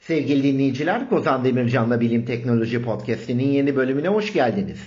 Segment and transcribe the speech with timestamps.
[0.00, 4.78] Sevgili dinleyiciler, Kozan Demircan'la Bilim Teknoloji Podcast'inin yeni bölümüne hoş geldiniz.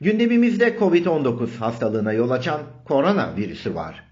[0.00, 4.04] Gündemimizde Covid-19 hastalığına yol açan korona virüsü var.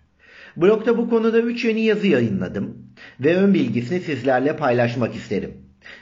[0.57, 2.77] Blogda bu konuda 3 yeni yazı yayınladım
[3.21, 5.55] ve ön bilgisini sizlerle paylaşmak isterim.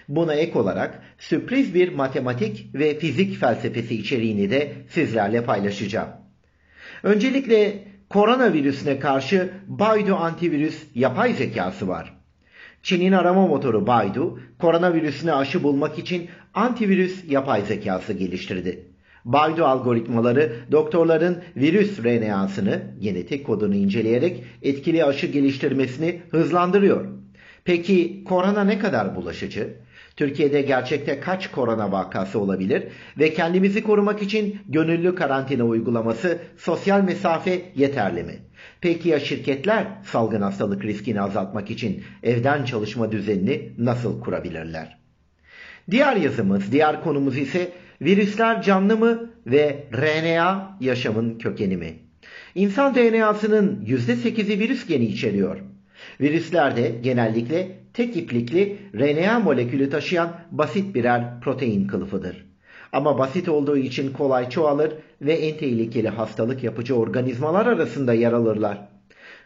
[0.08, 6.08] Buna ek olarak sürpriz bir matematik ve fizik felsefesi içeriğini de sizlerle paylaşacağım.
[7.02, 12.23] Öncelikle koronavirüsüne karşı Baidu antivirüs yapay zekası var.
[12.84, 18.86] Çin'in arama motoru Baidu, koronavirüsüne aşı bulmak için antivirüs yapay zekası geliştirdi.
[19.24, 27.04] Baidu algoritmaları doktorların virüs RNA'sını, genetik kodunu inceleyerek etkili aşı geliştirmesini hızlandırıyor.
[27.64, 29.74] Peki korona ne kadar bulaşıcı?
[30.16, 32.82] Türkiye'de gerçekte kaç korona vakası olabilir
[33.18, 38.38] ve kendimizi korumak için gönüllü karantina uygulaması, sosyal mesafe yeterli mi?
[38.80, 44.98] Peki ya şirketler salgın hastalık riskini azaltmak için evden çalışma düzenini nasıl kurabilirler?
[45.90, 47.72] Diğer yazımız, diğer konumuz ise
[48.02, 51.94] virüsler canlı mı ve RNA yaşamın kökeni mi?
[52.54, 55.56] İnsan DNA'sının %8'i virüs geni içeriyor.
[56.20, 62.46] Virüsler de genellikle tek iplikli RNA molekülü taşıyan basit birer protein kılıfıdır.
[62.92, 64.92] Ama basit olduğu için kolay çoğalır
[65.22, 68.88] ve en tehlikeli hastalık yapıcı organizmalar arasında yer alırlar.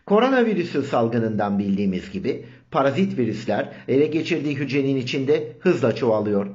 [0.07, 6.47] Koronavirüsü salgınından bildiğimiz gibi parazit virüsler ele geçirdiği hücrenin içinde hızla çoğalıyor.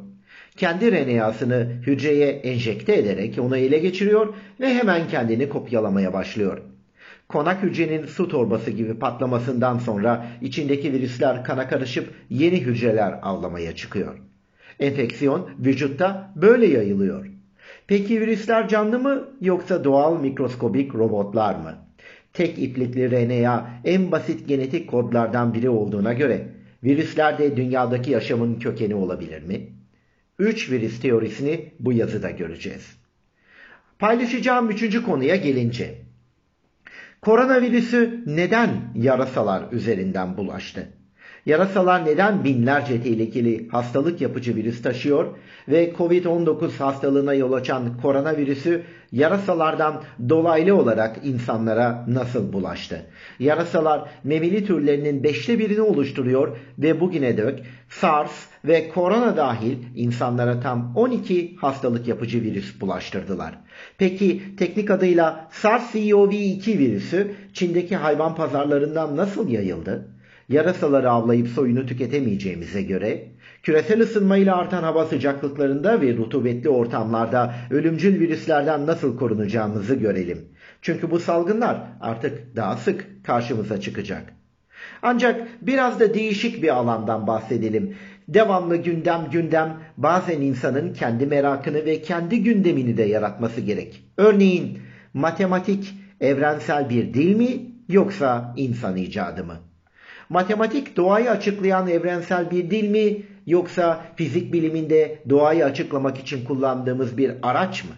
[0.58, 6.73] Kendi RNA'sını hücreye enjekte ederek onu ele geçiriyor ve hemen kendini kopyalamaya başlıyor.
[7.34, 14.18] Konak hücrenin su torbası gibi patlamasından sonra içindeki virüsler kana karışıp yeni hücreler avlamaya çıkıyor.
[14.80, 17.26] Enfeksiyon vücutta böyle yayılıyor.
[17.88, 21.76] Peki virüsler canlı mı yoksa doğal mikroskobik robotlar mı?
[22.34, 26.48] Tek iplikli RNA en basit genetik kodlardan biri olduğuna göre
[26.84, 29.70] virüsler de dünyadaki yaşamın kökeni olabilir mi?
[30.40, 32.98] 3 virüs teorisini bu yazıda göreceğiz.
[34.00, 36.04] Paylaşacağım üçüncü konuya gelince.
[37.26, 40.88] Koronavirüsü neden yarasalar üzerinden bulaştı?
[41.46, 45.26] Yarasalar neden binlerce tehlikeli hastalık yapıcı virüs taşıyor
[45.68, 53.06] ve Covid-19 hastalığına yol açan koronavirüsü yarasalardan dolaylı olarak insanlara nasıl bulaştı?
[53.40, 60.96] Yarasalar memeli türlerinin beşte birini oluşturuyor ve bugüne dek SARS ve korona dahil insanlara tam
[60.96, 63.56] 12 hastalık yapıcı virüs bulaştırdılar.
[63.98, 70.14] Peki teknik adıyla SARS-CoV-2 virüsü Çin'deki hayvan pazarlarından nasıl yayıldı?
[70.50, 73.28] Yarasaları avlayıp soyunu tüketemeyeceğimize göre
[73.64, 80.46] küresel ısınmayla artan hava sıcaklıklarında ve rutubetli ortamlarda ölümcül virüslerden nasıl korunacağımızı görelim.
[80.82, 84.34] Çünkü bu salgınlar artık daha sık karşımıza çıkacak.
[85.02, 87.96] Ancak biraz da değişik bir alandan bahsedelim.
[88.28, 94.04] Devamlı gündem gündem bazen insanın kendi merakını ve kendi gündemini de yaratması gerek.
[94.18, 94.80] Örneğin
[95.14, 99.73] matematik evrensel bir dil mi yoksa insan icadı mı?
[100.30, 107.32] Matematik doğayı açıklayan evrensel bir dil mi yoksa fizik biliminde doğayı açıklamak için kullandığımız bir
[107.42, 107.92] araç mı?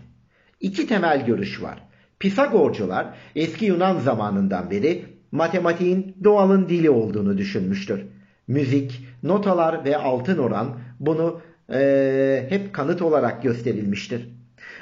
[0.61, 1.83] İki temel görüş var.
[2.19, 8.05] Pisagorcular eski Yunan zamanından beri matematiğin doğalın dili olduğunu düşünmüştür.
[8.47, 11.41] Müzik, notalar ve altın oran bunu
[11.73, 14.29] e, hep kanıt olarak gösterilmiştir.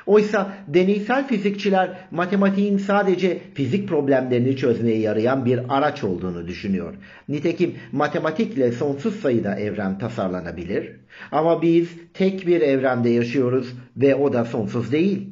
[0.06, 6.94] Oysa deneysel fizikçiler matematiğin sadece fizik problemlerini çözmeye yarayan bir araç olduğunu düşünüyor.
[7.30, 10.91] Nitekim matematikle sonsuz sayıda evren tasarlanabilir
[11.31, 15.30] ama biz tek bir evrende yaşıyoruz ve o da sonsuz değil.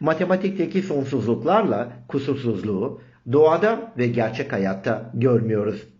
[0.00, 3.00] Matematikteki sonsuzluklarla kusursuzluğu
[3.32, 5.95] doğada ve gerçek hayatta görmüyoruz.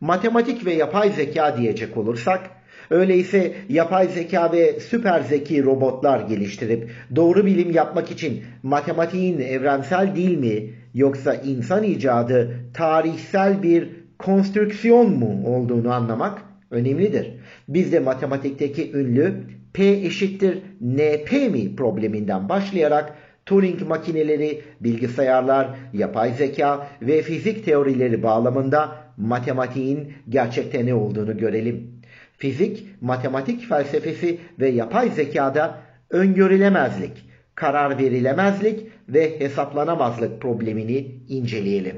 [0.00, 2.50] Matematik ve yapay zeka diyecek olursak
[2.90, 10.38] Öyleyse yapay zeka ve süper zeki robotlar geliştirip doğru bilim yapmak için matematiğin evrensel değil
[10.38, 13.88] mi yoksa insan icadı tarihsel bir
[14.18, 17.32] konstrüksiyon mu olduğunu anlamak önemlidir.
[17.68, 19.34] Biz de matematikteki ünlü
[19.72, 23.14] P eşittir NP mi probleminden başlayarak
[23.46, 32.00] Turing makineleri, bilgisayarlar, yapay zeka ve fizik teorileri bağlamında matematiğin gerçekte ne olduğunu görelim
[32.40, 35.78] fizik, matematik felsefesi ve yapay zekada
[36.10, 37.12] öngörülemezlik,
[37.54, 41.96] karar verilemezlik ve hesaplanamazlık problemini inceleyelim.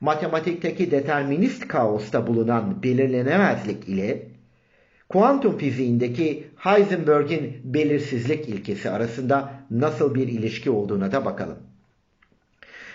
[0.00, 4.22] Matematikteki determinist kaosta bulunan belirlenemezlik ile
[5.08, 11.69] kuantum fiziğindeki Heisenberg'in belirsizlik ilkesi arasında nasıl bir ilişki olduğuna da bakalım.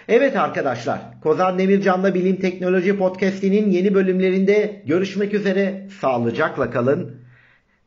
[0.08, 5.88] Evet arkadaşlar, Kozan Demircan'la Bilim Teknoloji Podcast'inin yeni bölümlerinde görüşmek üzere.
[6.02, 7.16] Sağlıcakla kalın.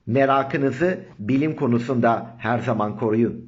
[0.07, 3.45] Merakınızı bilim konusunda her zaman koruyun.